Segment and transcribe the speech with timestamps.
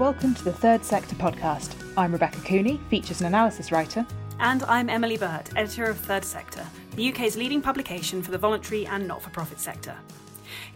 [0.00, 1.74] welcome to the Third Sector podcast.
[1.94, 4.06] I'm Rebecca Cooney, features and analysis writer.
[4.38, 6.64] And I'm Emily Bird, editor of Third Sector,
[6.96, 9.94] the UK's leading publication for the voluntary and not for profit sector.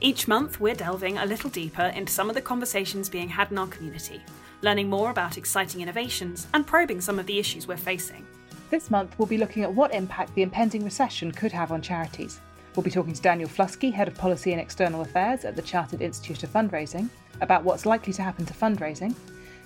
[0.03, 3.57] Each month, we're delving a little deeper into some of the conversations being had in
[3.57, 4.21] our community,
[4.61, 8.27] learning more about exciting innovations, and probing some of the issues we're facing.
[8.68, 12.43] This month, we'll be looking at what impact the impending recession could have on charities.
[12.75, 16.03] We'll be talking to Daniel Fluskey, Head of Policy and External Affairs at the Chartered
[16.03, 17.09] Institute of Fundraising,
[17.41, 19.15] about what's likely to happen to fundraising,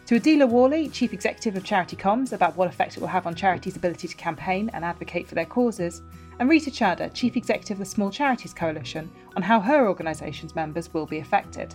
[0.07, 3.35] to Adeela Warley, Chief Executive of Charity Comms, about what effect it will have on
[3.35, 6.03] charities' ability to campaign and advocate for their causes,
[6.39, 10.93] and Rita Chadha, Chief Executive of the Small Charities Coalition, on how her organisation's members
[10.93, 11.75] will be affected.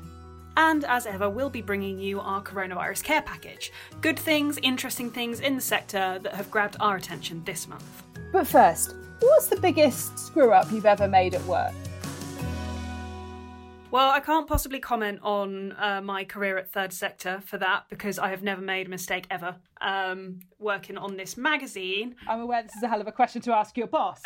[0.56, 3.72] And as ever, we'll be bringing you our coronavirus care package.
[4.02, 8.04] Good things, interesting things in the sector that have grabbed our attention this month.
[8.32, 11.74] But first, what's the biggest screw up you've ever made at work?
[13.94, 18.18] Well, I can't possibly comment on uh, my career at Third Sector for that because
[18.18, 22.16] I have never made a mistake ever um, working on this magazine.
[22.28, 24.20] I'm aware this is a hell of a question to ask your boss.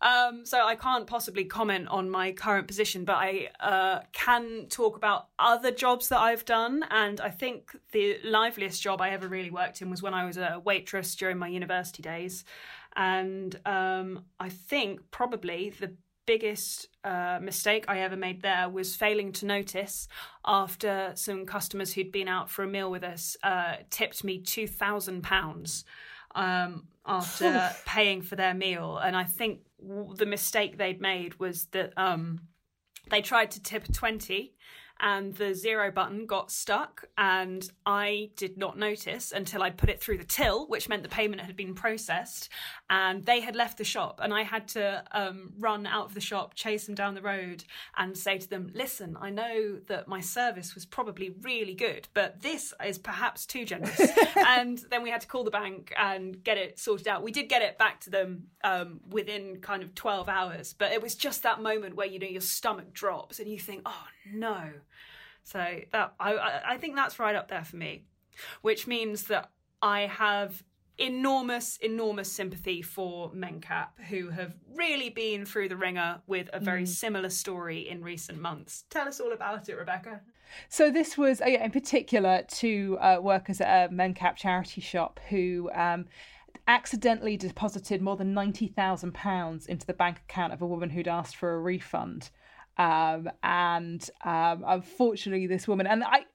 [0.00, 4.96] um, so I can't possibly comment on my current position, but I uh, can talk
[4.96, 6.84] about other jobs that I've done.
[6.92, 10.36] And I think the liveliest job I ever really worked in was when I was
[10.36, 12.44] a waitress during my university days.
[12.94, 15.92] And um, I think probably the
[16.26, 20.08] biggest uh, mistake I ever made there was failing to notice
[20.44, 24.66] after some customers who'd been out for a meal with us uh, tipped me two
[24.66, 25.84] thousand um, pounds
[27.06, 29.60] after paying for their meal, and I think
[30.14, 32.40] the mistake they'd made was that um,
[33.10, 34.54] they tried to tip twenty
[35.00, 40.00] and the zero button got stuck and I did not notice until I'd put it
[40.00, 42.48] through the till, which meant the payment had been processed
[42.88, 46.20] and they had left the shop and I had to um, run out of the
[46.20, 47.64] shop, chase them down the road
[47.96, 52.40] and say to them, listen, I know that my service was probably really good, but
[52.40, 54.00] this is perhaps too generous.
[54.36, 57.22] and then we had to call the bank and get it sorted out.
[57.22, 61.02] We did get it back to them um, within kind of 12 hours, but it
[61.02, 64.70] was just that moment where, you know, your stomach drops and you think, oh no.
[65.46, 68.02] So that I I think that's right up there for me,
[68.62, 69.48] which means that
[69.80, 70.64] I have
[70.98, 76.82] enormous, enormous sympathy for MenCap, who have really been through the wringer with a very
[76.82, 76.88] mm.
[76.88, 78.84] similar story in recent months.
[78.90, 80.20] Tell us all about it, Rebecca.
[80.68, 85.70] So this was, uh, in particular, to uh, workers at a MenCap charity shop who.
[85.74, 86.06] Um,
[86.68, 91.54] accidentally deposited more than £90,000 into the bank account of a woman who'd asked for
[91.54, 92.30] a refund.
[92.78, 96.26] Um, and um, unfortunately, this woman and I,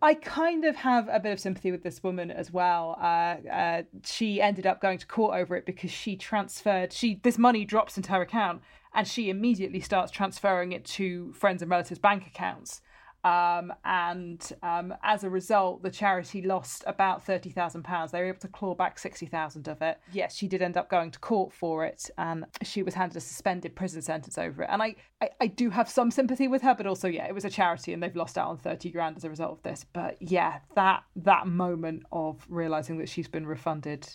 [0.00, 2.96] I kind of have a bit of sympathy with this woman as well.
[3.00, 7.36] Uh, uh, she ended up going to court over it because she transferred she this
[7.36, 8.62] money drops into her account
[8.94, 12.80] and she immediately starts transferring it to friends and relatives' bank accounts.
[13.26, 18.12] Um, and um, as a result, the charity lost about thirty thousand pounds.
[18.12, 19.98] They were able to claw back sixty thousand of it.
[20.12, 23.20] Yes, she did end up going to court for it, and she was handed a
[23.20, 24.68] suspended prison sentence over it.
[24.70, 27.44] And I, I, I do have some sympathy with her, but also, yeah, it was
[27.44, 29.84] a charity, and they've lost out on thirty grand as a result of this.
[29.92, 34.08] But yeah, that that moment of realizing that she's been refunded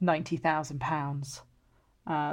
[0.00, 1.42] ninety thousand uh, pounds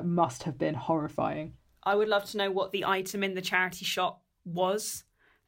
[0.05, 1.55] must have been horrifying.
[1.83, 5.03] I would love to know what the item in the charity shop was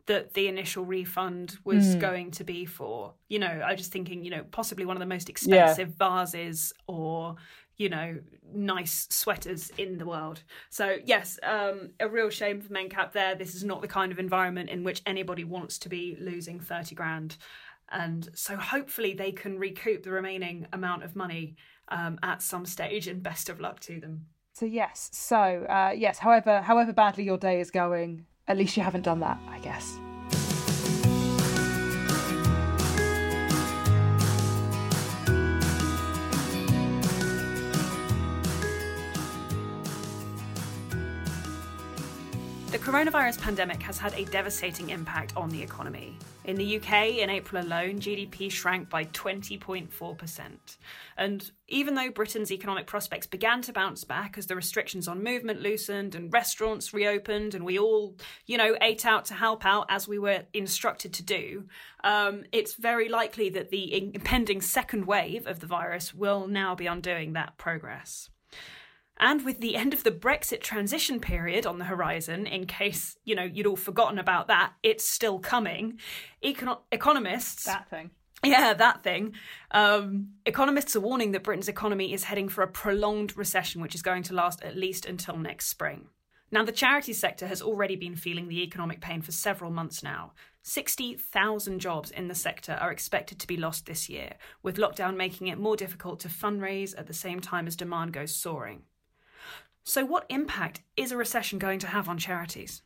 [0.10, 2.00] that the initial refund was mm.
[2.00, 3.14] going to be for.
[3.28, 6.22] You know, I was just thinking, you know, possibly one of the most expensive yeah.
[6.22, 7.36] vases or
[7.78, 8.20] you know,
[8.54, 10.44] nice sweaters in the world.
[10.70, 13.36] So yes, um, a real shame for MenCap there.
[13.36, 16.96] This is not the kind of environment in which anybody wants to be losing thirty
[16.96, 17.38] grand,
[17.90, 21.56] and so hopefully they can recoup the remaining amount of money
[21.88, 23.08] um, at some stage.
[23.08, 24.26] And best of luck to them.
[24.54, 28.84] So yes, so uh, yes, however however badly your day is going, at least you
[28.84, 30.00] haven't done that, I guess.
[42.90, 46.18] Coronavirus pandemic has had a devastating impact on the economy.
[46.46, 50.48] In the UK, in April alone, GDP shrank by 20.4%.
[51.16, 55.62] And even though Britain's economic prospects began to bounce back as the restrictions on movement
[55.62, 58.16] loosened and restaurants reopened and we all,
[58.48, 61.66] you know, ate out to help out as we were instructed to do,
[62.04, 66.88] um, it's very likely that the impending second wave of the virus will now be
[66.88, 68.32] undoing that progress.
[69.20, 73.36] And with the end of the Brexit transition period on the horizon, in case, you
[73.36, 76.00] know, you'd all forgotten about that, it's still coming.
[76.44, 77.66] Econo- economists.
[77.66, 78.12] That thing.
[78.44, 79.34] Yeah, that thing.
[79.72, 84.02] Um, economists are warning that Britain's economy is heading for a prolonged recession, which is
[84.02, 86.08] going to last at least until next spring.
[86.52, 90.32] Now, the charity sector has already been feeling the economic pain for several months now.
[90.64, 94.34] 60,000 jobs in the sector are expected to be lost this year,
[94.64, 98.36] with lockdown making it more difficult to fundraise at the same time as demand goes
[98.36, 98.84] soaring.
[99.90, 102.84] So, what impact is a recession going to have on charities?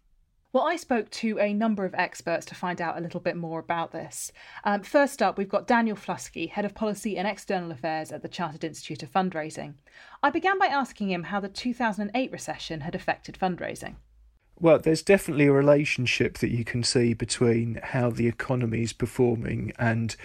[0.53, 3.59] Well, I spoke to a number of experts to find out a little bit more
[3.59, 4.31] about this.
[4.63, 8.29] Um, first up, we've got Daniel Fluskey, Head of Policy and External Affairs at the
[8.29, 9.73] Chartered Institute of Fundraising.
[10.23, 13.95] I began by asking him how the 2008 recession had affected fundraising.
[14.57, 19.73] Well, there's definitely a relationship that you can see between how the economy is performing
[19.77, 20.15] and,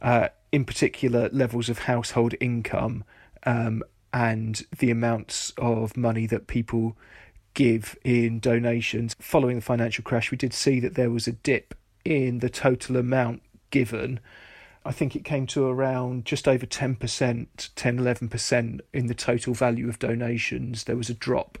[0.00, 3.02] uh, in particular, levels of household income
[3.46, 3.82] um,
[4.14, 6.96] and the amounts of money that people
[7.52, 9.16] give in donations.
[9.18, 11.74] Following the financial crash, we did see that there was a dip
[12.04, 14.20] in the total amount given.
[14.84, 19.88] I think it came to around just over 10%, 10 11% in the total value
[19.88, 20.84] of donations.
[20.84, 21.58] There was a drop.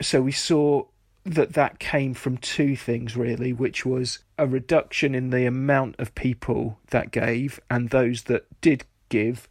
[0.00, 0.84] So we saw
[1.24, 6.14] that that came from two things really, which was a reduction in the amount of
[6.14, 9.48] people that gave, and those that did give,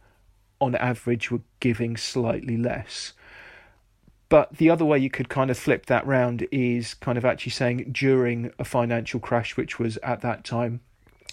[0.64, 3.12] on average, were giving slightly less.
[4.28, 7.52] But the other way you could kind of flip that round is kind of actually
[7.52, 10.80] saying during a financial crash, which was at that time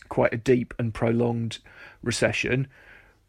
[0.09, 1.59] quite a deep and prolonged
[2.03, 2.67] recession,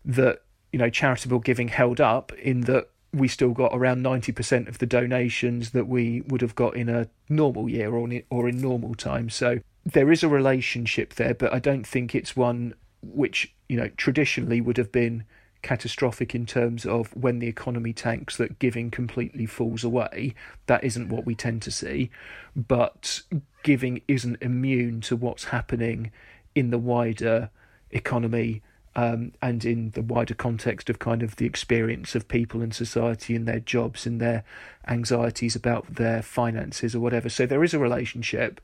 [0.04, 4.78] that you know charitable giving held up in that we still got around 90% of
[4.78, 8.56] the donations that we would have got in a normal year or in, or in
[8.58, 9.34] normal times.
[9.34, 13.90] So there is a relationship there, but I don't think it's one which, you know,
[13.96, 15.25] traditionally would have been
[15.62, 20.35] catastrophic in terms of when the economy tanks that giving completely falls away.
[20.67, 22.11] That isn't what we tend to see.
[22.55, 23.23] But
[23.62, 26.11] giving isn't immune to what's happening
[26.55, 27.50] in the wider
[27.91, 28.62] economy
[28.94, 33.35] um, and in the wider context of kind of the experience of people in society
[33.35, 34.44] and their jobs and their
[34.87, 37.29] anxieties about their finances or whatever.
[37.29, 38.61] So there is a relationship.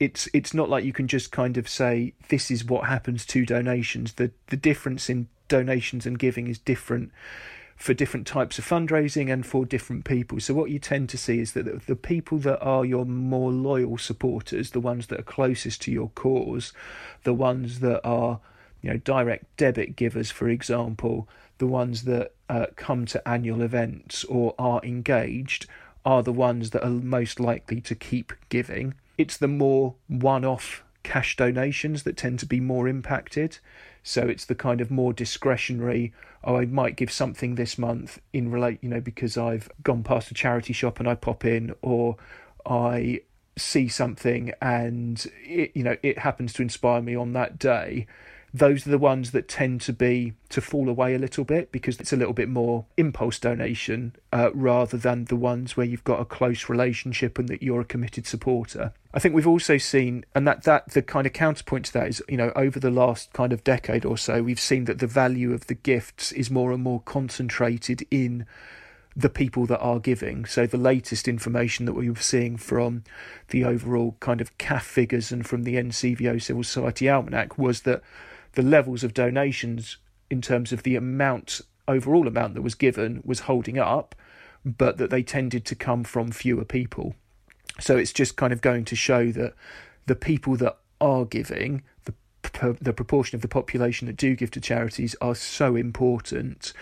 [0.00, 3.46] It's it's not like you can just kind of say this is what happens to
[3.46, 4.14] donations.
[4.14, 7.12] The the difference in donations and giving is different
[7.76, 10.40] for different types of fundraising and for different people.
[10.40, 13.98] So what you tend to see is that the people that are your more loyal
[13.98, 16.72] supporters, the ones that are closest to your cause,
[17.24, 18.40] the ones that are
[18.80, 21.28] you know direct debit givers, for example,
[21.58, 25.66] the ones that uh, come to annual events or are engaged,
[26.04, 28.94] are the ones that are most likely to keep giving.
[29.18, 33.58] It's the more one-off cash donations that tend to be more impacted.
[34.02, 36.12] So it's the kind of more discretionary,
[36.44, 40.30] oh, I might give something this month in relate, you know, because I've gone past
[40.30, 42.16] a charity shop and I pop in, or
[42.66, 43.22] I
[43.56, 48.06] see something and it, you know, it happens to inspire me on that day
[48.54, 51.98] those are the ones that tend to be to fall away a little bit because
[51.98, 56.20] it's a little bit more impulse donation uh, rather than the ones where you've got
[56.20, 58.92] a close relationship and that you're a committed supporter.
[59.14, 62.22] I think we've also seen, and that that the kind of counterpoint to that is,
[62.28, 65.54] you know, over the last kind of decade or so, we've seen that the value
[65.54, 68.46] of the gifts is more and more concentrated in
[69.16, 70.44] the people that are giving.
[70.44, 73.04] So the latest information that we were seeing from
[73.48, 78.02] the overall kind of CAF figures and from the NCVO Civil Society Almanac was that
[78.52, 79.98] the levels of donations
[80.30, 84.14] in terms of the amount overall amount that was given was holding up,
[84.64, 87.14] but that they tended to come from fewer people.
[87.80, 89.54] So it's just kind of going to show that
[90.06, 92.14] the people that are giving, the
[92.80, 96.72] the proportion of the population that do give to charities are so important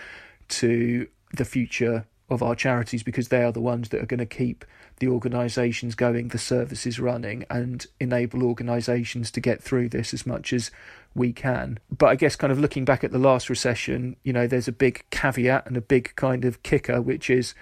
[0.49, 4.25] to the future of our charities because they are the ones that are going to
[4.25, 4.63] keep
[4.99, 10.53] the organisations going, the services running, and enable organisations to get through this as much
[10.53, 10.71] as
[11.13, 11.77] we can.
[11.95, 14.71] But I guess, kind of looking back at the last recession, you know, there's a
[14.71, 17.53] big caveat and a big kind of kicker, which is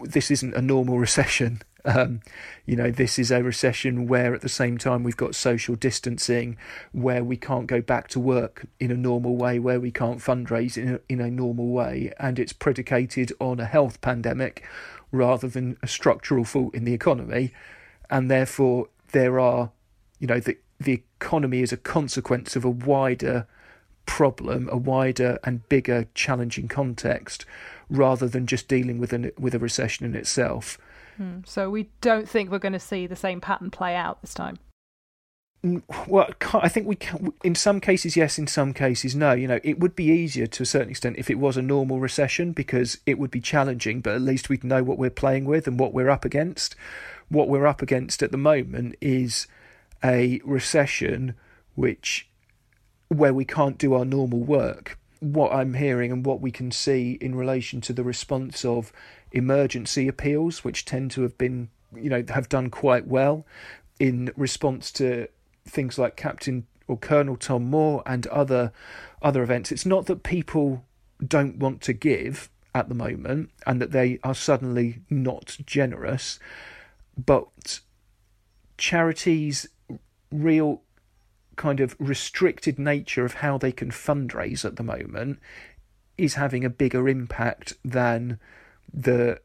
[0.00, 1.62] this isn't a normal recession.
[1.86, 2.20] Um,
[2.66, 6.56] you know, this is a recession where at the same time we've got social distancing,
[6.90, 10.76] where we can't go back to work in a normal way, where we can't fundraise
[10.76, 14.64] in a, in a normal way, and it's predicated on a health pandemic
[15.12, 17.52] rather than a structural fault in the economy,
[18.10, 19.70] and therefore there are,
[20.18, 23.46] you know, the the economy is a consequence of a wider
[24.04, 27.46] problem, a wider and bigger challenging context,
[27.88, 30.78] rather than just dealing with an with a recession in itself.
[31.16, 31.38] Hmm.
[31.44, 34.58] So we don't think we're going to see the same pattern play out this time.
[36.06, 37.32] Well, I think we can.
[37.42, 38.38] In some cases, yes.
[38.38, 39.32] In some cases, no.
[39.32, 41.98] You know, it would be easier to a certain extent if it was a normal
[41.98, 45.66] recession because it would be challenging, but at least we'd know what we're playing with
[45.66, 46.76] and what we're up against.
[47.28, 49.48] What we're up against at the moment is
[50.04, 51.34] a recession
[51.74, 52.28] which
[53.08, 54.98] where we can't do our normal work.
[55.20, 58.92] What I'm hearing and what we can see in relation to the response of
[59.36, 63.46] emergency appeals, which tend to have been, you know, have done quite well
[64.00, 65.28] in response to
[65.66, 68.72] things like Captain or Colonel Tom Moore and other
[69.22, 69.70] other events.
[69.70, 70.84] It's not that people
[71.26, 76.38] don't want to give at the moment and that they are suddenly not generous,
[77.16, 77.80] but
[78.78, 79.66] charities'
[80.30, 80.82] real
[81.56, 85.38] kind of restricted nature of how they can fundraise at the moment
[86.18, 88.38] is having a bigger impact than
[88.92, 89.40] the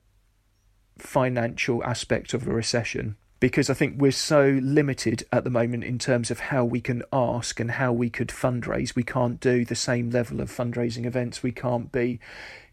[0.98, 5.98] financial aspect of a recession because I think we're so limited at the moment in
[5.98, 8.96] terms of how we can ask and how we could fundraise.
[8.96, 11.42] We can't do the same level of fundraising events.
[11.42, 12.20] We can't be,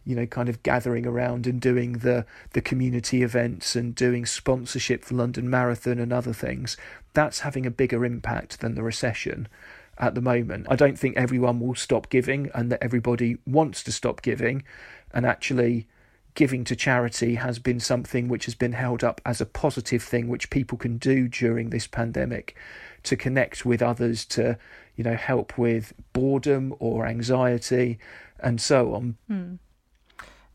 [0.04, 5.04] you know, kind of gathering around and doing the the community events and doing sponsorship
[5.04, 6.76] for London Marathon and other things.
[7.14, 9.48] That's having a bigger impact than the recession
[9.96, 10.66] at the moment.
[10.68, 14.64] I don't think everyone will stop giving and that everybody wants to stop giving
[15.12, 15.88] and actually
[16.38, 20.28] giving to charity has been something which has been held up as a positive thing
[20.28, 22.56] which people can do during this pandemic
[23.02, 24.56] to connect with others to
[24.94, 27.98] you know help with boredom or anxiety
[28.38, 29.54] and so on hmm.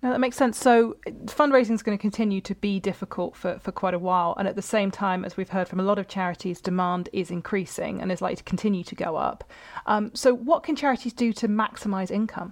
[0.02, 0.58] No, that makes sense.
[0.58, 0.98] So
[1.28, 4.36] fundraising is going to continue to be difficult for, for quite a while.
[4.38, 7.32] And at the same time, as we've heard from a lot of charities, demand is
[7.32, 9.50] increasing and is likely to continue to go up.
[9.86, 12.52] Um, so what can charities do to maximise income?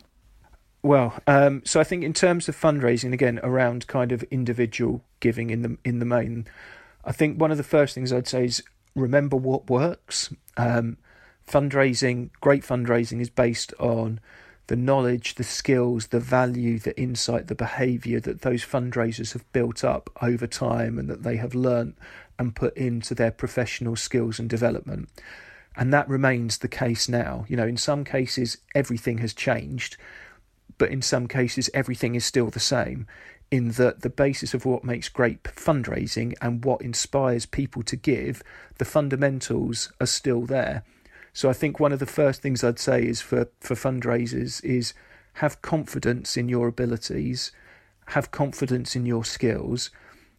[0.83, 5.51] Well, um, so I think in terms of fundraising, again, around kind of individual giving
[5.51, 6.47] in the in the main,
[7.05, 8.63] I think one of the first things I'd say is
[8.95, 10.33] remember what works.
[10.57, 10.97] Um,
[11.47, 14.19] fundraising, great fundraising, is based on
[14.67, 19.83] the knowledge, the skills, the value, the insight, the behaviour that those fundraisers have built
[19.83, 21.97] up over time and that they have learnt
[22.39, 25.09] and put into their professional skills and development.
[25.75, 27.45] And that remains the case now.
[27.47, 29.97] You know, in some cases, everything has changed
[30.81, 33.05] but in some cases, everything is still the same.
[33.51, 38.41] In that the basis of what makes great fundraising and what inspires people to give,
[38.79, 40.83] the fundamentals are still there.
[41.33, 44.95] So I think one of the first things I'd say is for, for fundraisers is
[45.33, 47.51] have confidence in your abilities,
[48.07, 49.91] have confidence in your skills.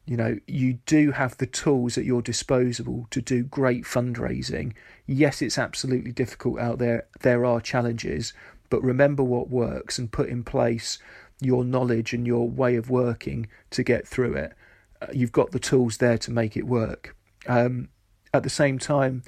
[0.06, 4.72] You know, you do have the tools at your disposal to do great fundraising.
[5.06, 7.06] Yes, it's absolutely difficult out there.
[7.20, 8.32] There are challenges,
[8.72, 10.98] but remember what works and put in place
[11.42, 14.54] your knowledge and your way of working to get through it.
[15.02, 17.14] Uh, you've got the tools there to make it work.
[17.46, 17.90] Um,
[18.32, 19.24] at the same time,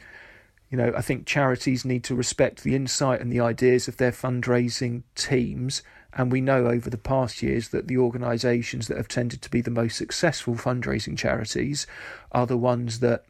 [0.70, 4.12] you know, I think charities need to respect the insight and the ideas of their
[4.12, 5.82] fundraising teams.
[6.14, 9.60] And we know over the past years that the organisations that have tended to be
[9.60, 11.86] the most successful fundraising charities
[12.32, 13.26] are the ones that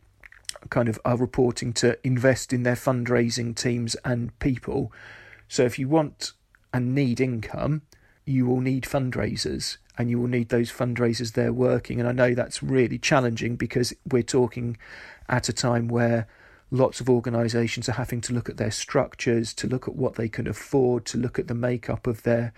[0.70, 4.92] kind of are reporting to invest in their fundraising teams and people
[5.48, 6.32] so if you want
[6.72, 7.82] and need income,
[8.24, 12.00] you will need fundraisers and you will need those fundraisers there working.
[12.00, 14.76] And I know that's really challenging because we're talking
[15.28, 16.26] at a time where
[16.70, 20.28] lots of organisations are having to look at their structures, to look at what they
[20.28, 22.52] can afford, to look at the makeup of their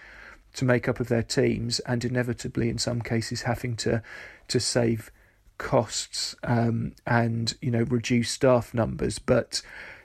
[0.55, 4.03] to make up of their teams, and inevitably in some cases having to
[4.49, 5.11] to save
[5.59, 9.19] costs um, and you know reduce staff numbers.
[9.19, 9.61] But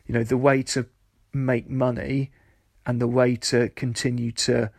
[0.05, 0.88] you know the way to
[1.33, 2.31] make money
[2.85, 4.71] and the way to continue to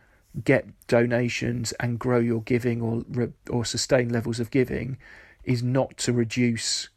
[0.43, 3.03] get donations and grow your giving or
[3.49, 4.97] or sustain levels of giving
[5.43, 6.89] is not to reduce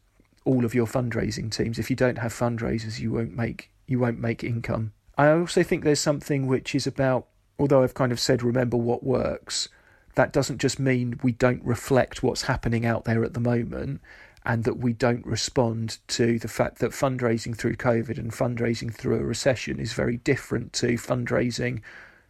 [0.45, 1.77] all of your fundraising teams.
[1.77, 4.93] If you don't have fundraisers, you won't make you won't make income.
[5.17, 7.27] I also think there's something which is about
[7.59, 9.69] although I've kind of said remember what works,
[10.15, 14.01] that doesn't just mean we don't reflect what's happening out there at the moment
[14.47, 19.19] and that we don't respond to the fact that fundraising through COVID and fundraising through
[19.19, 21.81] a recession is very different to fundraising,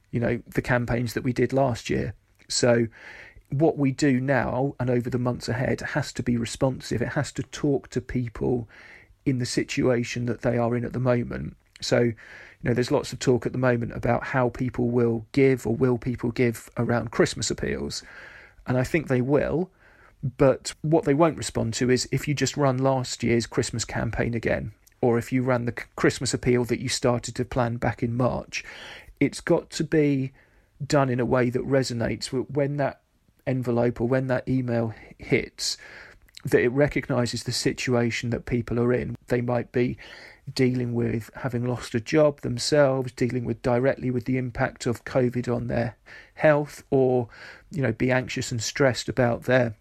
[0.10, 2.16] you know, the campaigns that we did last year.
[2.50, 2.88] So,
[3.50, 7.04] what we do now and over the months ahead has to be responsive.
[7.04, 8.68] It has to talk to people
[9.24, 11.56] in the situation that they are in at the moment.
[11.82, 12.16] So, you
[12.64, 16.00] know, there's lots of talk at the moment about how people will give or will
[16.00, 18.02] people give around Christmas appeals.
[18.66, 19.70] And I think they will
[20.38, 24.34] but what they won't respond to is if you just run last year's Christmas campaign
[24.34, 24.72] again,
[25.02, 28.64] or if you ran the Christmas appeal that you started to plan back in March,
[29.20, 30.32] it's got to be
[30.86, 33.02] done in a way that resonates when that
[33.46, 35.78] envelope or when that email hits
[36.44, 39.18] that it recognizes the situation that people are in.
[39.28, 39.98] They might be
[40.54, 45.54] dealing with having lost a job themselves, dealing with directly with the impact of COVID
[45.54, 45.98] on their
[46.36, 47.28] health, or
[47.72, 49.76] you know, be anxious and stressed about their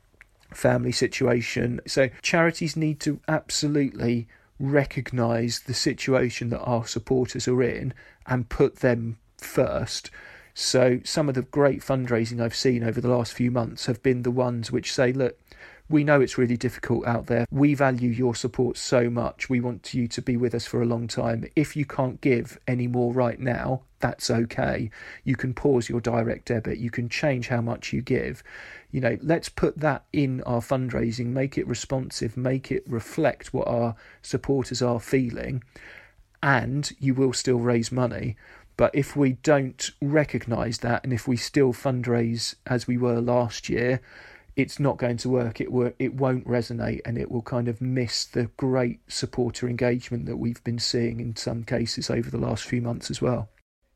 [0.57, 1.81] family situation.
[1.87, 4.27] So charities need to absolutely
[4.59, 7.93] recognise the situation that our supporters are in
[8.27, 10.11] and put them first.
[10.55, 14.23] So some of the great fundraising I've seen over the last few months have been
[14.23, 15.39] the ones which say, look,
[15.89, 17.47] we know it's really difficult out there.
[17.51, 19.49] We value your support so much.
[19.49, 21.47] We want you to be with us for a long time.
[21.55, 24.91] If you can't give any more right now, that's okay.
[25.25, 26.79] You can pause your direct debit.
[26.79, 28.43] You can change how much you give.
[28.91, 33.69] You know, let's put that in our fundraising, make it responsive, make it reflect what
[33.69, 35.63] our supporters are feeling,
[36.43, 38.37] and you will still raise money.
[38.77, 43.69] But if we don't recognise that, and if we still fundraise as we were last
[43.69, 44.01] year,
[44.57, 45.61] it's not going to work.
[45.61, 50.27] It wor- it won't resonate, and it will kind of miss the great supporter engagement
[50.27, 53.51] that we've been seeing in some cases over the last few months as well.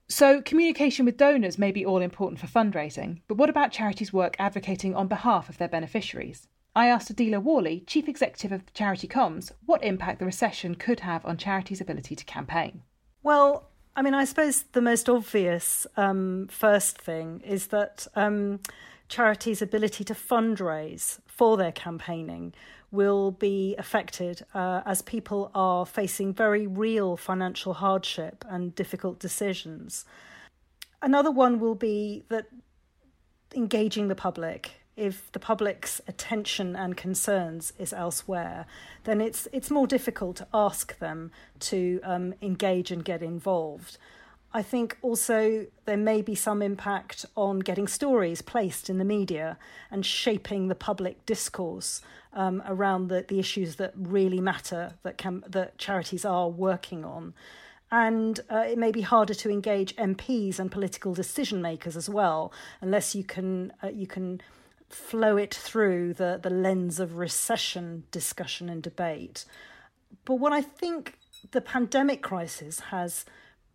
[0.08, 4.36] So, communication with donors may be all important for fundraising, but what about charities' work
[4.38, 6.48] advocating on behalf of their beneficiaries?
[6.74, 11.24] I asked Adeela Warley, Chief Executive of Charity Comms, what impact the recession could have
[11.24, 12.82] on charities' ability to campaign.
[13.22, 18.60] Well, I mean, I suppose the most obvious um, first thing is that um,
[19.10, 22.54] charities' ability to fundraise for their campaigning
[22.90, 30.04] will be affected uh, as people are facing very real financial hardship and difficult decisions.
[31.02, 32.46] Another one will be that
[33.54, 34.72] engaging the public.
[34.96, 38.66] If the public's attention and concerns is elsewhere,
[39.04, 43.98] then it's it's more difficult to ask them to um, engage and get involved.
[44.52, 49.56] I think also there may be some impact on getting stories placed in the media
[49.90, 52.02] and shaping the public discourse
[52.32, 57.34] um, around the, the issues that really matter that can that charities are working on.
[57.92, 62.52] And uh, it may be harder to engage MPs and political decision makers as well,
[62.80, 64.40] unless you can uh, you can
[64.88, 69.44] flow it through the, the lens of recession discussion and debate.
[70.24, 71.18] But what I think
[71.52, 73.24] the pandemic crisis has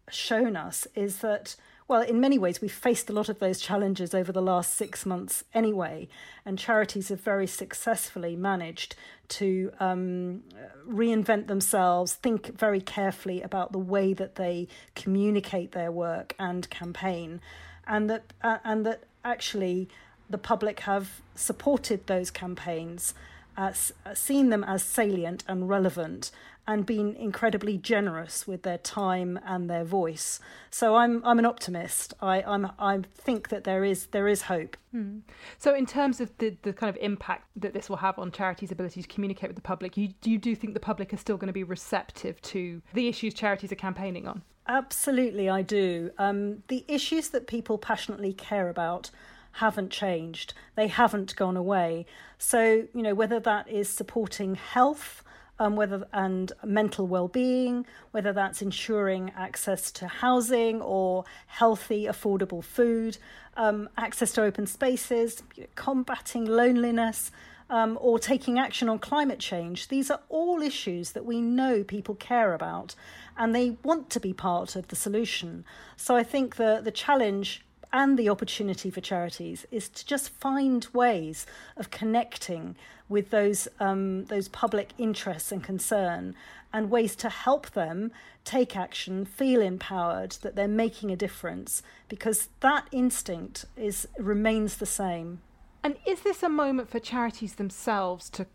[0.10, 1.56] shown us is that,
[1.88, 5.06] well, in many ways, we've faced a lot of those challenges over the last six
[5.06, 6.08] months anyway,
[6.46, 8.96] and charities have very successfully managed
[9.28, 10.44] to um,
[10.88, 17.41] reinvent themselves, think very carefully about the way that they communicate their work and campaign,
[17.88, 19.89] and that uh, and that actually
[20.30, 23.13] the public have supported those campaigns,
[23.58, 23.72] uh,
[24.13, 26.32] seen them as salient and relevant,
[26.67, 30.39] and been incredibly generous with their time and their voice.
[30.69, 32.13] So I'm I'm an optimist.
[32.21, 34.78] I I'm I think that there is there is hope.
[34.91, 35.19] Hmm.
[35.58, 38.71] So in terms of the the kind of impact that this will have on charities'
[38.71, 41.47] ability to communicate with the public, you you do think the public are still going
[41.47, 44.41] to be receptive to the issues charities are campaigning on?
[44.67, 46.10] Absolutely, I do.
[46.17, 49.12] Um, the issues that people passionately care about
[49.54, 50.54] haven't changed.
[50.75, 52.06] They haven't gone away.
[52.38, 55.23] So, you know, whether that is supporting health,
[55.60, 63.18] um, whether and mental well-being, whether that's ensuring access to housing or healthy, affordable food,
[63.58, 65.44] um, access to open spaces,
[65.76, 67.32] combating loneliness.
[67.68, 69.88] Um, or taking action on climate change.
[69.88, 72.94] These are all issues that we know people care about
[73.38, 75.65] and they want to be part of the solution.
[75.98, 77.64] So I think the, the challenge
[77.95, 81.45] and the opportunity for charities is to just find ways
[81.77, 82.75] of connecting
[83.08, 86.36] with those um, those public interests and concern
[86.73, 88.12] and ways to help them
[88.43, 94.86] take action, feel empowered that they're making a difference because that instinct is remains the
[94.86, 95.39] same.
[95.81, 98.45] And is this a moment for charities themselves to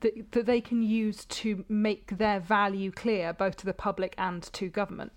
[0.00, 4.42] that, that they can use to make their value clear both to the public and
[4.54, 5.12] to government?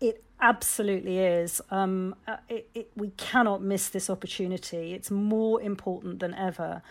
[0.00, 1.60] It absolutely is.
[1.70, 4.94] Um, uh, it, it, we cannot miss this opportunity.
[4.94, 6.82] It's more important than ever.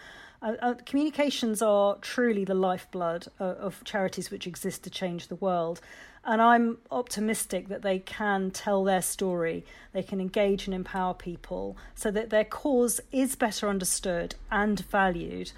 [0.41, 5.35] Uh, uh, communications are truly the lifeblood of, of charities which exist to change the
[5.35, 5.81] world.
[6.23, 11.77] And I'm optimistic that they can tell their story, they can engage and empower people
[11.95, 15.53] so that their cause is better understood and valued.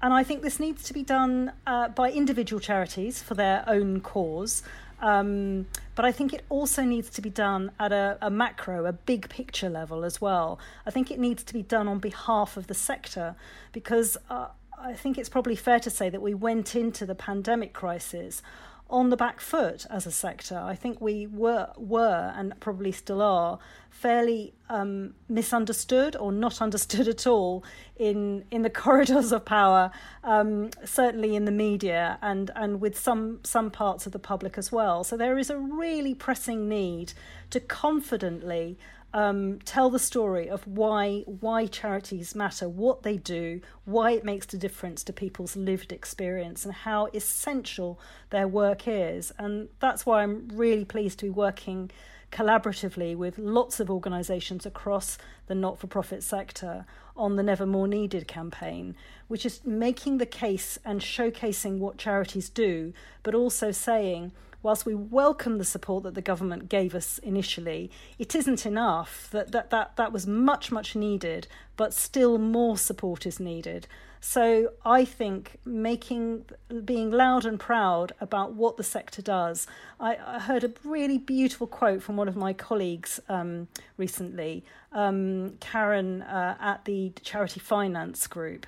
[0.00, 4.00] And I think this needs to be done uh, by individual charities for their own
[4.00, 4.62] cause,
[5.00, 8.92] um, but I think it also needs to be done at a, a, macro, a
[8.92, 10.58] big picture level as well.
[10.86, 13.36] I think it needs to be done on behalf of the sector
[13.72, 17.72] because uh, I think it's probably fair to say that we went into the pandemic
[17.72, 18.42] crisis
[18.90, 20.58] on the back foot as a sector.
[20.58, 23.58] I think we were were and probably still are
[23.90, 27.64] fairly um, misunderstood or not understood at all
[27.96, 29.90] in in the corridors of power,
[30.22, 34.70] um, certainly in the media and and with some some parts of the public as
[34.70, 35.02] well.
[35.04, 37.14] So there is a really pressing need
[37.50, 38.78] to confidently
[39.14, 44.52] um, tell the story of why why charities matter, what they do, why it makes
[44.52, 47.98] a difference to people's lived experience, and how essential
[48.30, 49.32] their work is.
[49.38, 51.92] And that's why I'm really pleased to be working
[52.32, 56.84] collaboratively with lots of organisations across the not for profit sector
[57.16, 58.96] on the Never More Needed campaign,
[59.28, 64.32] which is making the case and showcasing what charities do, but also saying,
[64.64, 69.28] whilst we welcome the support that the government gave us initially, it isn't enough.
[69.30, 71.46] That, that, that, that was much, much needed,
[71.76, 73.86] but still more support is needed.
[74.22, 76.46] So I think making,
[76.82, 79.66] being loud and proud about what the sector does.
[80.00, 85.58] I, I heard a really beautiful quote from one of my colleagues um, recently, um,
[85.60, 88.66] Karen uh, at the Charity Finance Group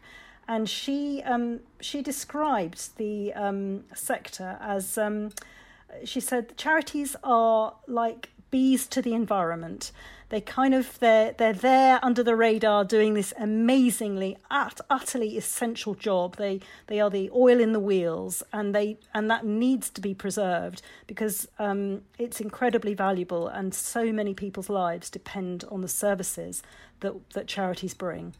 [0.48, 5.32] and she um, she described the um, sector as um,
[6.04, 9.92] she said charities are like bees to the environment.
[10.28, 15.94] They kind of they're they're there under the radar doing this amazingly ut- utterly essential
[15.94, 16.36] job.
[16.36, 20.14] They they are the oil in the wheels, and they and that needs to be
[20.14, 26.62] preserved because um, it's incredibly valuable, and so many people's lives depend on the services
[27.00, 28.34] that that charities bring.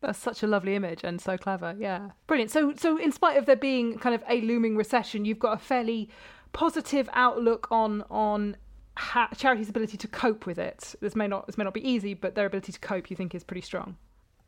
[0.00, 1.74] That's such a lovely image and so clever.
[1.78, 2.50] Yeah, brilliant.
[2.50, 5.58] So, so in spite of there being kind of a looming recession, you've got a
[5.58, 6.10] fairly
[6.54, 8.56] positive outlook on on
[8.96, 10.94] ha- charities' ability to cope with it.
[11.02, 13.34] This may not this may not be easy, but their ability to cope, you think,
[13.34, 13.96] is pretty strong.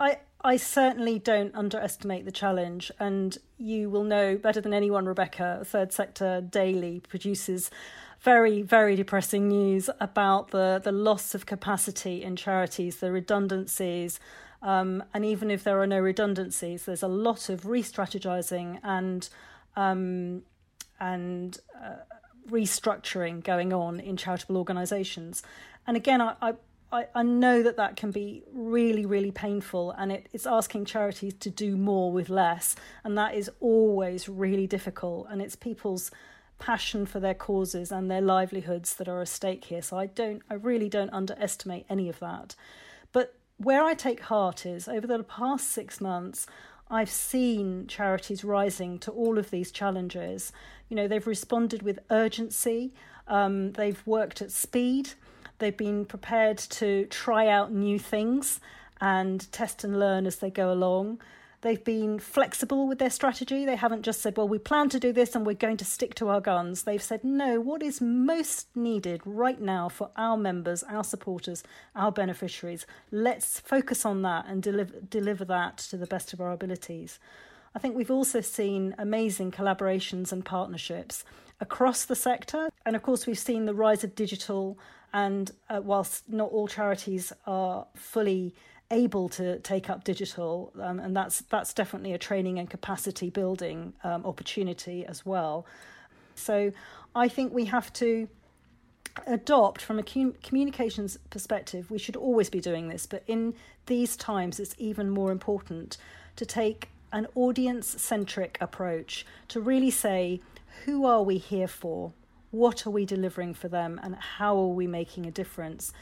[0.00, 5.62] I I certainly don't underestimate the challenge, and you will know better than anyone, Rebecca.
[5.64, 7.70] Third Sector Daily produces
[8.20, 14.18] very very depressing news about the the loss of capacity in charities, the redundancies.
[14.62, 19.28] Um, and even if there are no redundancies, there's a lot of re-strategizing and
[19.76, 20.42] um,
[21.00, 21.96] and uh,
[22.50, 25.42] restructuring going on in charitable organisations.
[25.87, 26.54] And again, I,
[26.92, 31.35] I, I know that that can be really, really painful, and it, it's asking charities
[31.40, 35.26] to do more with less, and that is always really difficult.
[35.30, 36.11] And it's people's
[36.59, 39.82] passion for their causes and their livelihoods that are at stake here.
[39.82, 42.54] So I don't, I really don't underestimate any of that.
[43.12, 46.46] But where I take heart is over the past six months,
[46.90, 50.53] I've seen charities rising to all of these challenges.
[50.88, 52.92] You know, they've responded with urgency,
[53.27, 55.11] um, they've worked at speed,
[55.59, 58.61] they've been prepared to try out new things
[59.01, 61.20] and test and learn as they go along.
[61.66, 63.66] They've been flexible with their strategy.
[63.66, 66.14] They haven't just said, well, we plan to do this and we're going to stick
[66.14, 66.85] to our guns.
[66.85, 71.64] They've said, no, what is most needed right now for our members, our supporters,
[71.96, 72.87] our beneficiaries?
[73.11, 77.18] Let's focus on that and deliver, deliver that to the best of our abilities.
[77.74, 81.24] I think we've also seen amazing collaborations and partnerships
[81.59, 82.68] across the sector.
[82.85, 84.79] And of course, we've seen the rise of digital.
[85.12, 88.55] And uh, whilst not all charities are fully
[88.90, 93.92] able to take up digital, um, and that's that's definitely a training and capacity building
[94.05, 95.66] um, opportunity as well.
[96.35, 96.72] So
[97.14, 98.29] I think we have to
[99.27, 101.90] adopt from a communications perspective.
[101.90, 103.55] We should always be doing this, but in
[103.87, 105.96] these times, it's even more important
[106.37, 110.40] to take an audience centric approach to really say
[110.85, 112.12] who are we here for
[112.51, 115.92] what are we delivering for them and how are we making a difference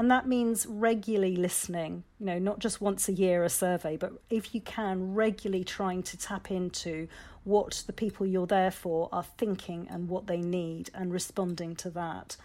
[0.00, 4.14] and that means regularly listening, you know, not just once a year a survey, but
[4.30, 7.06] if you can, regularly trying to tap into
[7.44, 11.90] what the people you're there for are thinking and what they need and responding to
[11.90, 12.38] that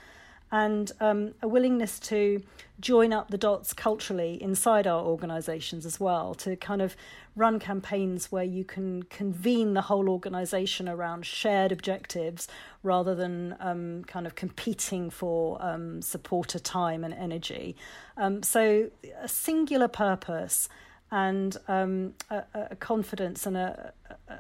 [0.52, 2.42] and um, a willingness to
[2.80, 6.96] join up the dots culturally inside our organisations as well, to kind of
[7.36, 12.48] run campaigns where you can convene the whole organisation around shared objectives
[12.84, 17.76] rather than um, kind of competing for um, supporter time and energy.
[18.18, 18.90] Um, so,
[19.22, 20.70] a singular purpose
[21.12, 23.94] and um, a, a, confidence and a,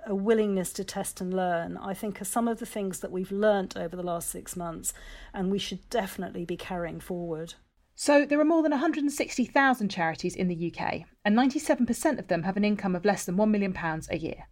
[0.07, 3.31] a, willingness to test and learn, I think, are some of the things that we've
[3.31, 4.93] learnt over the last six months,
[5.33, 7.53] and we should definitely be carrying forward.
[7.97, 12.57] So, there are more than 160,000 charities in the UK, and 97% of them have
[12.57, 13.75] an income of less than £1 million
[14.09, 14.47] a year.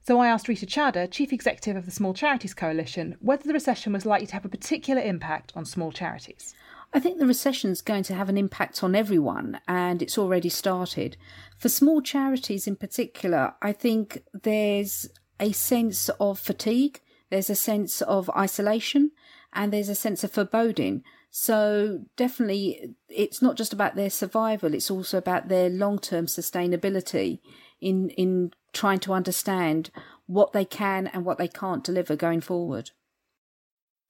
[0.00, 3.92] So, I asked Rita Chadha, Chief Executive of the Small Charities Coalition, whether the recession
[3.92, 6.54] was likely to have a particular impact on small charities.
[6.92, 10.48] I think the recession is going to have an impact on everyone, and it's already
[10.48, 11.16] started.
[11.58, 18.00] For small charities in particular, I think there's a sense of fatigue, there's a sense
[18.02, 19.10] of isolation,
[19.52, 21.04] and there's a sense of foreboding.
[21.30, 27.40] So, definitely, it's not just about their survival, it's also about their long term sustainability
[27.82, 29.90] in, in trying to understand
[30.26, 32.92] what they can and what they can't deliver going forward.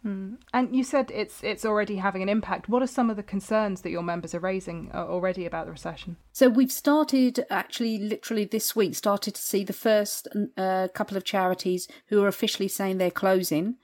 [0.04, 0.38] Mm.
[0.52, 2.68] And you said it's it's already having an impact.
[2.68, 5.72] What are some of the concerns that your members are raising uh, already about the
[5.72, 6.16] recession?
[6.32, 11.24] So we've started actually literally this week started to see the first uh, couple of
[11.24, 13.76] charities who are officially saying they're closing.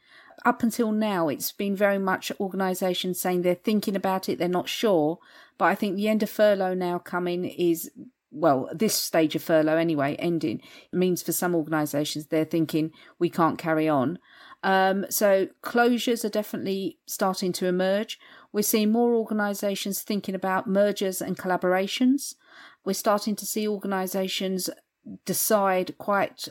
[0.45, 4.69] Up until now, it's been very much organisations saying they're thinking about it, they're not
[4.69, 5.19] sure.
[5.57, 7.91] But I think the end of furlough now coming is
[8.35, 10.61] well, this stage of furlough anyway, ending,
[10.93, 14.19] means for some organisations they're thinking we can't carry on.
[14.65, 18.19] Um, so closures are definitely starting to emerge.
[18.51, 22.35] We're seeing more organisations thinking about mergers and collaborations.
[22.83, 24.71] We're starting to see organisations
[25.27, 26.49] decide quite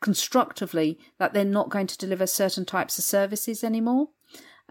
[0.00, 4.08] constructively that they're not going to deliver certain types of services anymore.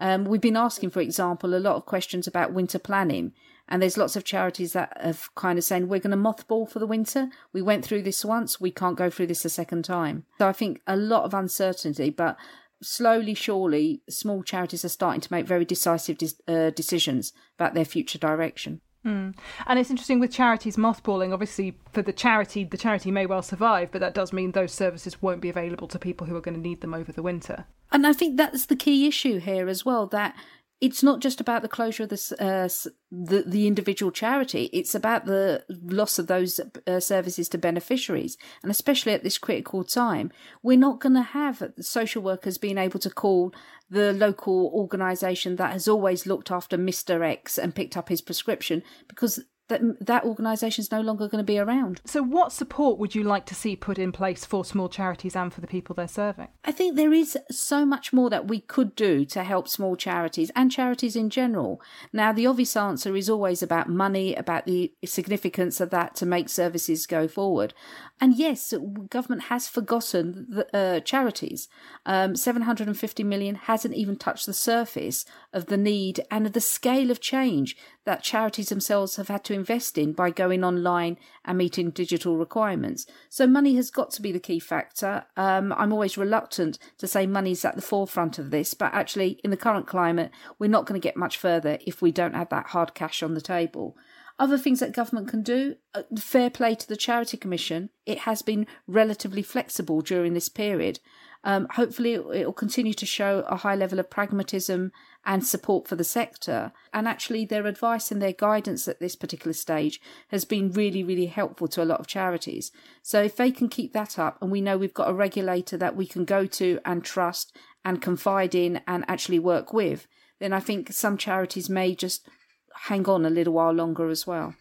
[0.00, 3.32] Um, we've been asking, for example, a lot of questions about winter planning
[3.68, 6.78] and there's lots of charities that have kind of saying, we're going to mothball for
[6.78, 7.28] the winter.
[7.52, 8.60] We went through this once.
[8.60, 10.24] We can't go through this a second time.
[10.38, 12.36] So I think a lot of uncertainty, but
[12.84, 17.84] slowly, surely, small charities are starting to make very decisive de- uh, decisions about their
[17.84, 18.80] future direction.
[19.04, 19.34] Mm.
[19.66, 21.32] And it's interesting with charities mothballing.
[21.32, 25.20] Obviously, for the charity, the charity may well survive, but that does mean those services
[25.20, 27.66] won't be available to people who are going to need them over the winter.
[27.92, 30.06] And I think that's the key issue here as well.
[30.06, 30.34] That
[30.80, 32.68] it's not just about the closure of the, uh,
[33.10, 34.68] the, the individual charity.
[34.72, 39.84] It's about the loss of those uh, services to beneficiaries, and especially at this critical
[39.84, 40.30] time,
[40.62, 43.54] we're not going to have social workers being able to call
[43.88, 48.82] the local organisation that has always looked after Mister X and picked up his prescription
[49.08, 52.00] because that that organisation is no longer going to be around.
[52.04, 55.52] So, what support would you like to see put in place for small charities and
[55.52, 56.48] for the people they're serving?
[56.64, 60.50] I think there is so much more that we could do to help small charities
[60.54, 61.80] and charities in general.
[62.12, 66.48] Now, the obvious answer is always about money, about the significance of that to make
[66.50, 67.72] services go forward.
[68.20, 68.74] And yes,
[69.08, 71.68] government has forgotten the, uh, charities.
[72.06, 77.10] Um, 750 million hasn't even touched the surface of the need and of the scale
[77.10, 81.90] of change that charities themselves have had to invest in by going online and meeting
[81.90, 83.06] digital requirements.
[83.28, 85.24] So money has got to be the key factor.
[85.36, 89.50] Um, I'm always reluctant to say money's at the forefront of this, but actually, in
[89.50, 92.68] the current climate, we're not going to get much further if we don't have that
[92.68, 93.96] hard cash on the table.
[94.38, 97.90] Other things that government can do, uh, fair play to the Charity Commission.
[98.04, 100.98] It has been relatively flexible during this period.
[101.44, 104.92] Um, hopefully, it will continue to show a high level of pragmatism
[105.26, 106.72] and support for the sector.
[106.92, 111.26] And actually, their advice and their guidance at this particular stage has been really, really
[111.26, 112.72] helpful to a lot of charities.
[113.02, 115.96] So, if they can keep that up, and we know we've got a regulator that
[115.96, 117.54] we can go to and trust
[117.84, 120.06] and confide in and actually work with,
[120.40, 122.26] then I think some charities may just
[122.74, 124.54] hang on a little while longer as well.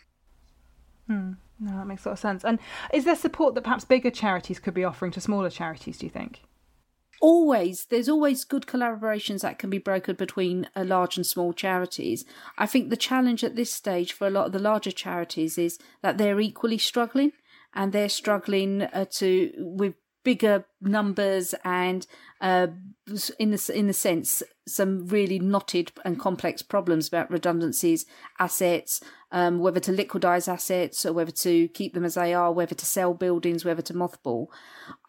[1.08, 1.34] Hmm.
[1.60, 2.44] No, that makes a lot of sense.
[2.44, 2.60] And
[2.92, 6.10] is there support that perhaps bigger charities could be offering to smaller charities, do you
[6.10, 6.42] think?
[7.24, 12.26] Always there's always good collaborations that can be brokered between uh, large and small charities.
[12.58, 15.80] I think the challenge at this stage for a lot of the larger charities is
[16.02, 17.32] that they're equally struggling
[17.74, 22.06] and they're struggling uh, to with bigger numbers and
[22.42, 22.68] uh,
[23.40, 28.06] in the in the sense some really knotted and complex problems about redundancies,
[28.40, 29.02] assets,
[29.34, 32.86] um, whether to liquidize assets or whether to keep them as they are, whether to
[32.86, 34.46] sell buildings, whether to mothball.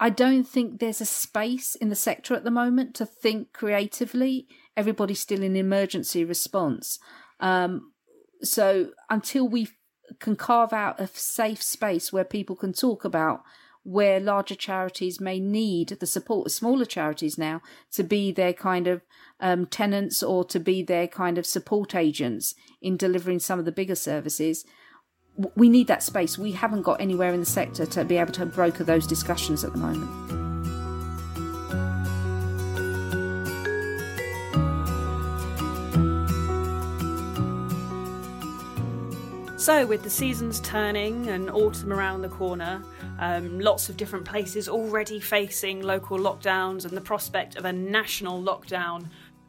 [0.00, 4.48] I don't think there's a space in the sector at the moment to think creatively.
[4.78, 6.98] Everybody's still in emergency response.
[7.38, 7.92] Um,
[8.40, 9.68] so until we
[10.20, 13.42] can carve out a safe space where people can talk about
[13.85, 17.61] where larger charities may need the support of smaller charities now
[17.92, 19.03] to be their kind of
[19.40, 23.73] um, tenants or to be their kind of support agents in delivering some of the
[23.73, 24.64] bigger services.
[25.55, 26.38] We need that space.
[26.38, 29.73] We haven't got anywhere in the sector to be able to broker those discussions at
[29.73, 30.44] the moment.
[39.64, 42.83] So, with the seasons turning and autumn around the corner,
[43.18, 48.42] um, lots of different places already facing local lockdowns and the prospect of a national
[48.42, 49.09] lockdown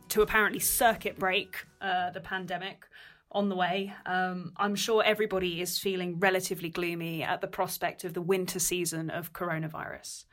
[0.10, 2.86] to apparently circuit break uh, the pandemic
[3.32, 3.94] on the way.
[4.06, 9.10] Um, I'm sure everybody is feeling relatively gloomy at the prospect of the winter season
[9.10, 10.26] of coronavirus.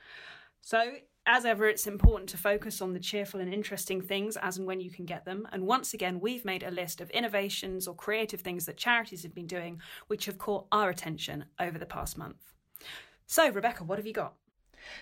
[0.60, 0.92] So,
[1.24, 4.80] as ever, it's important to focus on the cheerful and interesting things as and when
[4.80, 5.46] you can get them.
[5.52, 9.34] And once again, we've made a list of innovations or creative things that charities have
[9.34, 12.51] been doing which have caught our attention over the past month.
[13.32, 14.34] So, Rebecca, what have you got?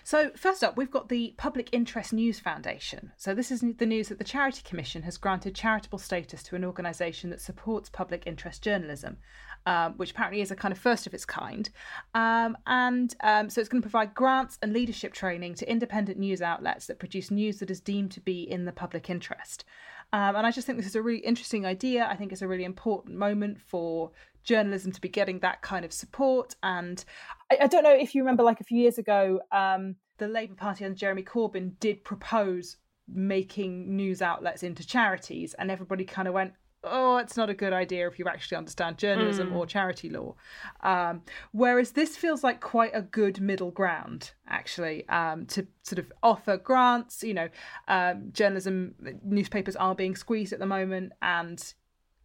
[0.05, 3.11] So, first up, we've got the Public Interest News Foundation.
[3.17, 6.63] So, this is the news that the Charity Commission has granted charitable status to an
[6.63, 9.17] organisation that supports public interest journalism
[9.65, 11.69] um, which apparently is a kind of first of its kind.
[12.13, 16.41] Um, and um, so it's going to provide grants and leadership training to independent news
[16.41, 19.65] outlets that produce news that is deemed to be in the public interest.
[20.13, 22.05] Um, and I just think this is a really interesting idea.
[22.05, 24.11] I think it's a really important moment for
[24.43, 26.55] journalism to be getting that kind of support.
[26.63, 27.03] And
[27.51, 30.55] I, I don't know if you remember, like a few years ago, um, the Labour
[30.55, 36.33] Party and Jeremy Corbyn did propose making news outlets into charities, and everybody kind of
[36.33, 39.55] went, oh, it's not a good idea if you actually understand journalism mm.
[39.55, 40.35] or charity law.
[40.81, 46.11] Um, whereas this feels like quite a good middle ground, actually, um, to sort of
[46.23, 47.23] offer grants.
[47.23, 47.49] You know,
[47.87, 51.73] um, journalism, newspapers are being squeezed at the moment and,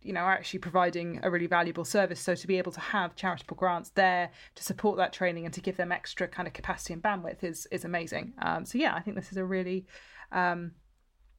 [0.00, 2.20] you know, are actually providing a really valuable service.
[2.20, 5.60] So to be able to have charitable grants there to support that training and to
[5.60, 8.32] give them extra kind of capacity and bandwidth is is amazing.
[8.40, 9.86] Um, so yeah, I think this is a really,
[10.32, 10.72] um,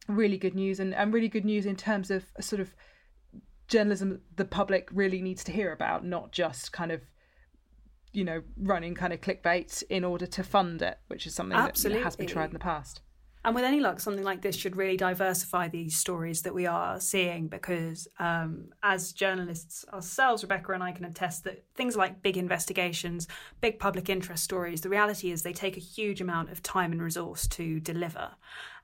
[0.07, 2.75] really good news and, and really good news in terms of sort of
[3.67, 7.01] journalism the public really needs to hear about, not just kind of
[8.13, 11.99] you know running kind of clickbait in order to fund it, which is something Absolutely.
[11.99, 13.01] that has been tried in the past.
[13.47, 16.99] And with any luck, something like this should really diversify these stories that we are
[16.99, 22.35] seeing because, um, as journalists ourselves, Rebecca and I can attest that things like big
[22.35, 23.25] investigations,
[23.61, 27.01] big public interest stories, the reality is they take a huge amount of time and
[27.01, 28.31] resource to deliver.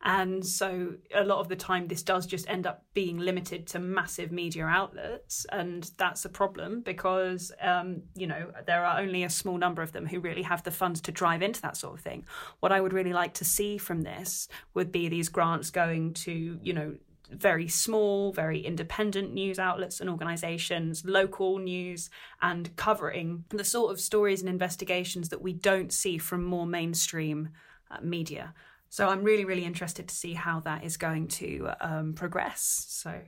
[0.05, 3.79] And so a lot of the time, this does just end up being limited to
[3.79, 5.45] massive media outlets.
[5.49, 9.93] And that's a problem because, um, you know, there are only a small number of
[9.93, 12.25] them who really have the funds to drive into that sort of thing.
[12.59, 16.59] What I would really like to see from this would be these grants going to,
[16.61, 16.95] you know,
[17.29, 22.09] very small, very independent news outlets and organizations, local news,
[22.41, 27.49] and covering the sort of stories and investigations that we don't see from more mainstream
[27.89, 28.53] uh, media.
[28.93, 32.85] So I'm really, really interested to see how that is going to um, progress.
[32.89, 33.21] So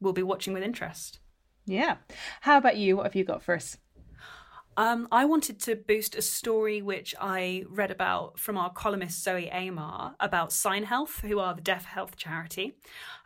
[0.00, 1.18] we'll be watching with interest.
[1.66, 1.96] Yeah.
[2.40, 2.96] How about you?
[2.96, 3.76] What have you got for us?
[4.80, 9.50] Um, I wanted to boost a story which I read about from our columnist Zoe
[9.50, 12.78] Amar about Sign Health, who are the deaf health charity.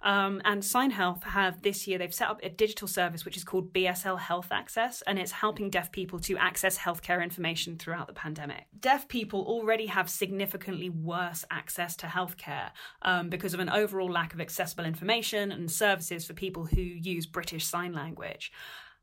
[0.02, 3.44] Um, and Sign Health have this year, they've set up a digital service which is
[3.44, 8.14] called BSL Health Access, and it's helping deaf people to access healthcare information throughout the
[8.14, 8.64] pandemic.
[8.80, 12.70] Deaf people already have significantly worse access to healthcare
[13.02, 17.26] um, because of an overall lack of accessible information and services for people who use
[17.26, 18.50] British Sign Language.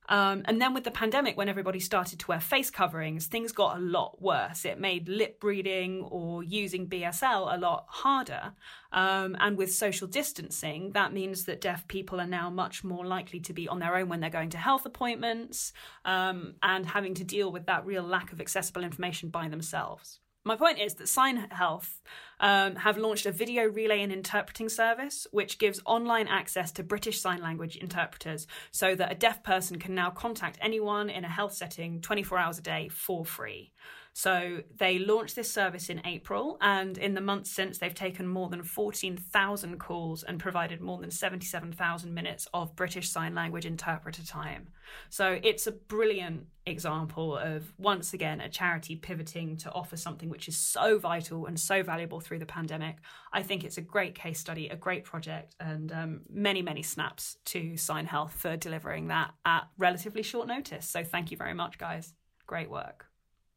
[0.10, 3.78] Um, and then with the pandemic, when everybody started to wear face coverings, things got
[3.78, 4.66] a lot worse.
[4.66, 8.54] It made lip reading or using BSL a lot harder.
[8.92, 13.40] Um, and with social distancing, that means that deaf people are now much more likely
[13.42, 15.72] to be on their own when they're going to health appointments
[16.04, 20.21] um, and having to deal with that real lack of accessible information by themselves.
[20.44, 22.02] My point is that Sign Health
[22.40, 27.22] um, have launched a video relay and interpreting service, which gives online access to British
[27.22, 31.54] Sign Language interpreters so that a deaf person can now contact anyone in a health
[31.54, 33.72] setting 24 hours a day for free.
[34.14, 38.50] So they launched this service in April, and in the months since, they've taken more
[38.50, 44.68] than 14,000 calls and provided more than 77,000 minutes of British Sign Language interpreter time.
[45.10, 50.50] So it's a brilliant example of, once again, a charity pivoting to offer something which
[50.50, 52.98] is so vital and so valuable through the pandemic.
[53.32, 57.38] I think it's a great case study, a great project, and um, many, many snaps
[57.46, 60.86] to Sign Health for delivering that at relatively short notice.
[60.88, 62.14] So thank you very much, guys.
[62.46, 63.11] Great work.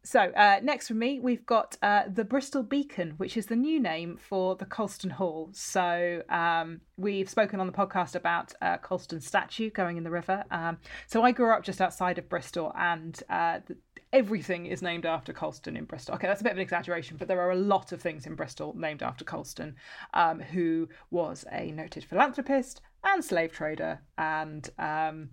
[0.06, 3.80] So, uh, next from me, we've got uh, the Bristol Beacon, which is the new
[3.80, 5.48] name for the Colston Hall.
[5.52, 10.44] So, um, we've spoken on the podcast about uh, Colston statue going in the river.
[10.50, 13.60] Um, so, I grew up just outside of Bristol, and uh,
[14.12, 16.16] everything is named after Colston in Bristol.
[16.16, 18.34] Okay, that's a bit of an exaggeration, but there are a lot of things in
[18.34, 19.74] Bristol named after Colston,
[20.12, 25.30] um, who was a noted philanthropist and slave trader and um,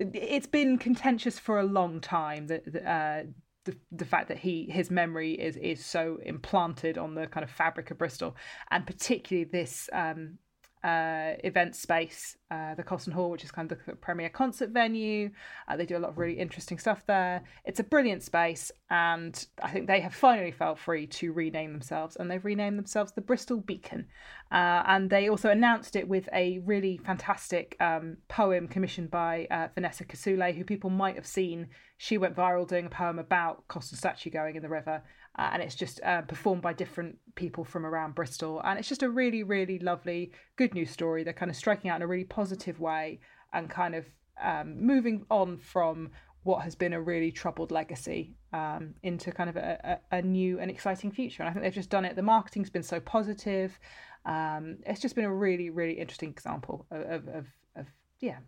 [0.00, 3.22] it's been contentious for a long time that uh,
[3.68, 7.50] the, the fact that he his memory is is so implanted on the kind of
[7.50, 8.34] fabric of Bristol,
[8.70, 10.38] and particularly this um,
[10.84, 15.30] uh, event space, uh, the Colston Hall, which is kind of the premier concert venue.
[15.66, 17.42] Uh, they do a lot of really interesting stuff there.
[17.64, 22.16] It's a brilliant space, and I think they have finally felt free to rename themselves,
[22.16, 24.06] and they've renamed themselves the Bristol Beacon.
[24.50, 29.68] Uh, and they also announced it with a really fantastic um, poem commissioned by uh,
[29.74, 31.68] Vanessa Kisuule, who people might have seen.
[31.98, 35.02] She went viral doing a poem about Colston statue going in the river,
[35.38, 38.60] uh, and it's just uh, performed by different people from around Bristol.
[38.64, 41.22] And it's just a really, really lovely, good news story.
[41.22, 43.20] They're kind of striking out in a really positive way
[43.52, 44.04] and kind of
[44.42, 46.10] um, moving on from
[46.42, 50.58] what has been a really troubled legacy um, into kind of a, a, a, new
[50.58, 51.42] and exciting future.
[51.42, 52.16] And I think they've just done it.
[52.16, 53.78] The marketing's been so positive.
[54.24, 57.46] Um, it's just been a really, really interesting example of, of, of,
[57.76, 57.86] of
[58.20, 58.38] yeah,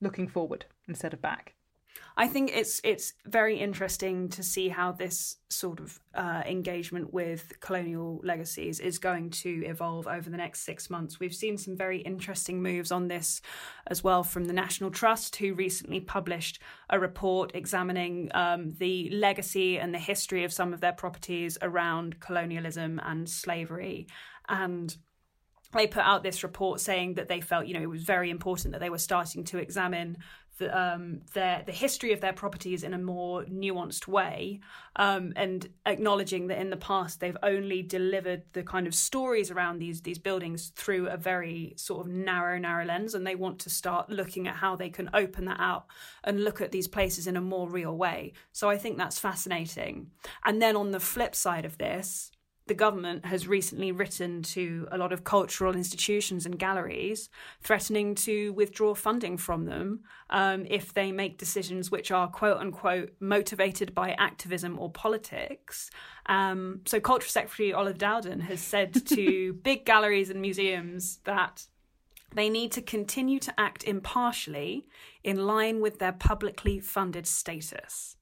[0.00, 1.54] looking forward instead of back.
[2.16, 7.52] I think it's it's very interesting to see how this sort of uh, engagement with
[7.60, 11.18] colonial legacies is going to evolve over the next six months.
[11.18, 13.40] We've seen some very interesting moves on this
[13.86, 19.78] as well from the National Trust, who recently published a report examining um, the legacy
[19.78, 24.06] and the history of some of their properties around colonialism and slavery
[24.48, 24.96] and
[25.72, 28.72] they put out this report saying that they felt, you know, it was very important
[28.72, 30.18] that they were starting to examine
[30.62, 34.60] the, um, their the history of their properties in a more nuanced way,
[34.96, 39.78] um, and acknowledging that in the past they've only delivered the kind of stories around
[39.78, 43.70] these these buildings through a very sort of narrow narrow lens, and they want to
[43.70, 45.86] start looking at how they can open that out
[46.24, 48.32] and look at these places in a more real way.
[48.52, 50.10] So I think that's fascinating.
[50.44, 52.31] And then on the flip side of this
[52.66, 57.28] the government has recently written to a lot of cultural institutions and galleries,
[57.60, 60.00] threatening to withdraw funding from them
[60.30, 65.90] um, if they make decisions which are quote unquote motivated by activism or politics.
[66.26, 71.66] Um, so, Culture Secretary Oliver Dowden has said to big galleries and museums that
[72.34, 74.86] they need to continue to act impartially
[75.24, 78.16] in line with their publicly funded status.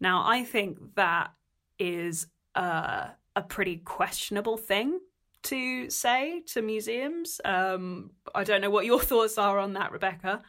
[0.00, 1.32] Now, I think that
[1.78, 2.28] is.
[2.54, 3.08] Uh,
[3.38, 4.98] a pretty questionable thing
[5.44, 7.40] to say to museums.
[7.44, 10.42] Um, I don't know what your thoughts are on that, Rebecca.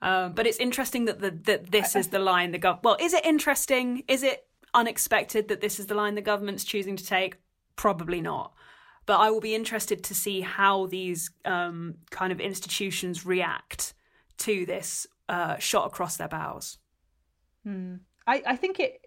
[0.00, 2.82] Um, but it's interesting that the, that this is the line the gov.
[2.84, 4.04] Well, is it interesting?
[4.06, 7.36] Is it unexpected that this is the line the government's choosing to take?
[7.74, 8.54] Probably not.
[9.04, 13.92] But I will be interested to see how these um, kind of institutions react
[14.38, 16.78] to this uh, shot across their bows.
[17.64, 17.96] Hmm.
[18.26, 18.99] I, I think it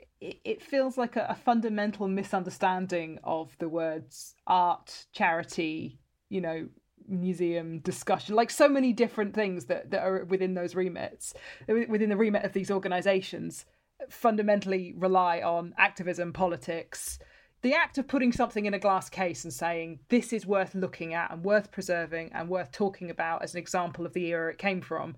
[0.44, 6.00] it, feels like a, a, fundamental misunderstanding of the words art, charity,
[6.30, 6.68] you know,
[7.08, 11.34] museum discussion, like so many different things that, that are within those remits,
[11.68, 13.66] within the remit of these organizations,
[14.10, 17.20] fundamentally rely on activism, politics.
[17.62, 21.14] The act of putting something in a glass case and saying this is worth looking
[21.14, 24.58] at and worth preserving and worth talking about as an example of the era it
[24.58, 25.16] came from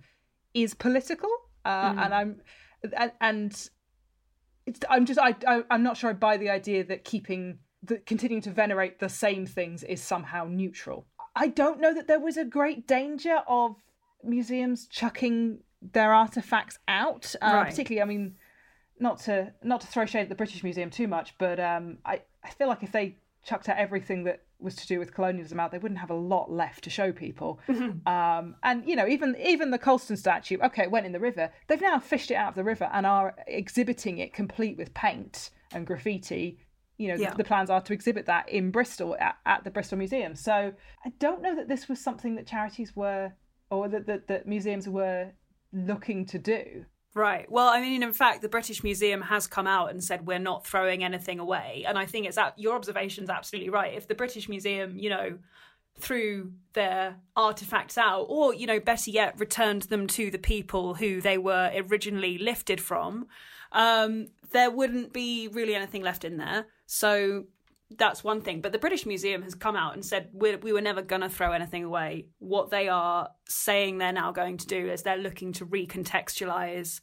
[0.53, 1.29] is political.
[1.63, 2.05] Uh, mm.
[2.05, 2.41] And I'm
[2.95, 3.69] and, and
[4.65, 8.05] it's I'm just I, I I'm not sure I buy the idea that keeping that
[8.05, 11.05] continuing to venerate the same things is somehow neutral.
[11.35, 13.75] I don't know that there was a great danger of
[14.23, 17.69] museums chucking their artifacts out, uh, right.
[17.69, 18.01] particularly.
[18.01, 18.35] I mean,
[18.99, 22.21] not to not to throw shade at the British Museum too much, but um, I
[22.43, 25.71] I feel like if they chucked out everything that was to do with colonialism out,
[25.71, 27.59] they wouldn't have a lot left to show people.
[27.67, 28.07] Mm-hmm.
[28.07, 31.51] Um, and you know, even even the Colston statue, okay, it went in the river.
[31.67, 35.49] They've now fished it out of the river and are exhibiting it complete with paint
[35.71, 36.59] and graffiti.
[36.97, 37.31] You know, yeah.
[37.31, 40.33] the, the, plans are to exhibit that in Bristol at, at, the Bristol Museum.
[40.33, 40.71] So
[41.05, 43.33] I don't know that this was something that charities were
[43.69, 45.31] or that, that, that museums were
[45.73, 46.85] looking to do.
[47.15, 47.49] Right.
[47.49, 50.67] Well, I mean, in fact, the British Museum has come out and said we're not
[50.67, 53.93] throwing anything away, and I think it's that your observation's absolutely right.
[53.93, 55.37] If the British Museum, you know,
[55.97, 61.21] threw their artifacts out, or you know, better yet, returned them to the people who
[61.21, 63.27] they were originally lifted from,
[63.71, 66.67] um, there wouldn't be really anything left in there.
[66.85, 67.45] So
[67.91, 68.61] that's one thing.
[68.61, 71.29] But the British Museum has come out and said we we were never going to
[71.29, 72.27] throw anything away.
[72.39, 76.99] What they are saying they're now going to do is they're looking to recontextualize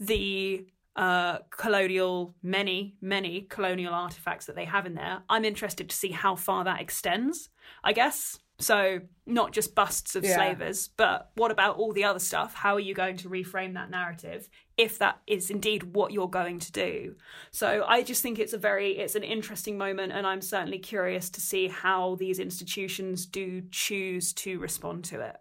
[0.00, 5.22] the uh, colonial, many, many colonial artifacts that they have in there.
[5.28, 7.48] I'm interested to see how far that extends,
[7.82, 8.38] I guess.
[8.58, 10.36] So, not just busts of yeah.
[10.36, 12.54] slavers, but what about all the other stuff?
[12.54, 16.60] How are you going to reframe that narrative if that is indeed what you're going
[16.60, 17.16] to do?
[17.50, 21.30] So, I just think it's a very it's an interesting moment and I'm certainly curious
[21.30, 25.36] to see how these institutions do choose to respond to it.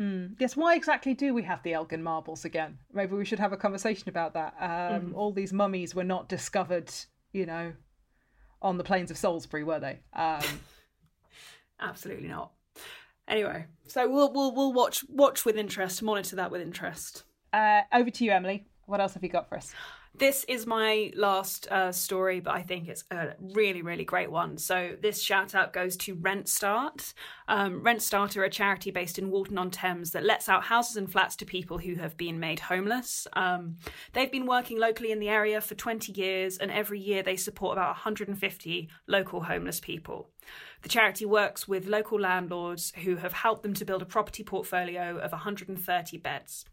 [0.00, 0.34] Mm.
[0.38, 2.78] Yes, why exactly do we have the Elgin marbles again?
[2.92, 4.54] Maybe we should have a conversation about that.
[4.60, 5.14] Um, mm.
[5.14, 6.92] All these mummies were not discovered,
[7.32, 7.72] you know,
[8.60, 10.00] on the plains of Salisbury, were they?
[10.12, 10.42] Um,
[11.86, 12.52] Absolutely not.
[13.28, 17.24] Anyway, so we'll we'll we'll watch watch with interest, monitor that with interest.
[17.52, 18.66] Uh, over to you, Emily.
[18.86, 19.72] What else have you got for us?
[20.18, 24.56] This is my last uh, story, but I think it's a really, really great one.
[24.56, 27.12] So, this shout out goes to Rent Start.
[27.48, 30.96] Um, Rent Start are a charity based in Walton on Thames that lets out houses
[30.96, 33.26] and flats to people who have been made homeless.
[33.34, 33.76] Um,
[34.14, 37.76] they've been working locally in the area for 20 years, and every year they support
[37.76, 40.30] about 150 local homeless people.
[40.80, 45.18] The charity works with local landlords who have helped them to build a property portfolio
[45.18, 46.64] of 130 beds.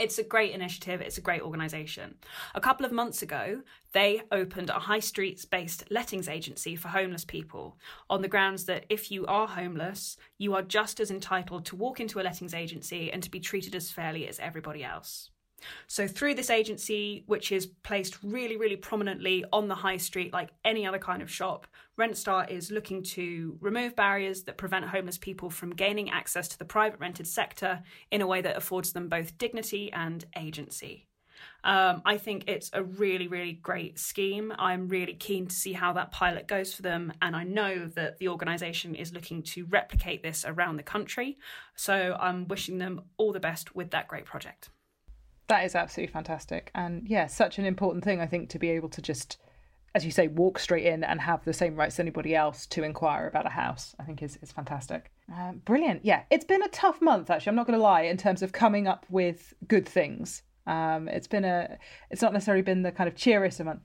[0.00, 2.14] It's a great initiative, it's a great organisation.
[2.54, 3.60] A couple of months ago,
[3.92, 7.76] they opened a high streets based lettings agency for homeless people
[8.08, 12.00] on the grounds that if you are homeless, you are just as entitled to walk
[12.00, 15.28] into a lettings agency and to be treated as fairly as everybody else.
[15.86, 20.50] So, through this agency, which is placed really, really prominently on the high street, like
[20.64, 21.66] any other kind of shop,
[21.98, 26.64] RentStart is looking to remove barriers that prevent homeless people from gaining access to the
[26.64, 31.06] private rented sector in a way that affords them both dignity and agency.
[31.64, 34.52] Um, I think it's a really, really great scheme.
[34.58, 37.12] I'm really keen to see how that pilot goes for them.
[37.20, 41.38] And I know that the organisation is looking to replicate this around the country.
[41.76, 44.70] So I'm wishing them all the best with that great project.
[45.50, 46.70] That is absolutely fantastic.
[46.74, 49.38] And yeah, such an important thing, I think, to be able to just,
[49.94, 52.82] as you say, walk straight in and have the same rights as anybody else to
[52.82, 55.10] inquire about a house, I think is, is fantastic.
[55.32, 56.04] Um, brilliant.
[56.04, 57.50] Yeah, it's been a tough month, actually.
[57.50, 61.26] I'm not going to lie, in terms of coming up with good things um, it's
[61.26, 61.78] been a,
[62.10, 63.82] it's not necessarily been the kind of cheeriest month.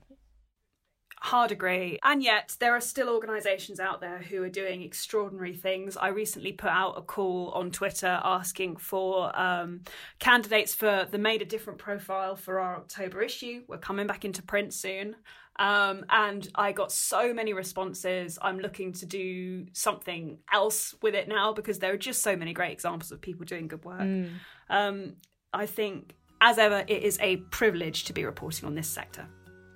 [1.20, 1.98] Hard agree.
[2.02, 5.96] And yet, there are still organisations out there who are doing extraordinary things.
[5.96, 9.80] I recently put out a call on Twitter asking for um,
[10.18, 13.62] candidates for the Made a Different profile for our October issue.
[13.66, 15.16] We're coming back into print soon.
[15.58, 18.38] Um, and I got so many responses.
[18.42, 22.52] I'm looking to do something else with it now because there are just so many
[22.52, 24.00] great examples of people doing good work.
[24.02, 24.30] Mm.
[24.68, 25.14] Um,
[25.54, 29.26] I think as ever, it is a privilege to be reporting on this sector.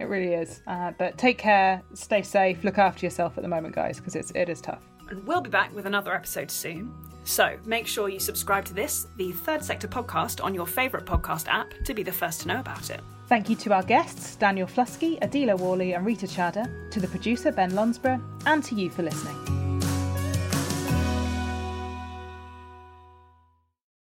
[0.00, 0.62] It really is.
[0.66, 4.30] Uh, but take care, stay safe, look after yourself at the moment, guys, because it's
[4.32, 4.82] it is tough.
[5.10, 6.94] And we'll be back with another episode soon.
[7.24, 11.48] So make sure you subscribe to this, the Third Sector podcast, on your favourite podcast
[11.48, 13.00] app to be the first to know about it.
[13.28, 17.52] Thank you to our guests, Daniel Fluskey, Adeela Warley, and Rita Chadha, to the producer,
[17.52, 19.59] Ben Lonsborough, and to you for listening.